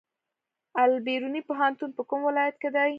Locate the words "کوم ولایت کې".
2.09-2.69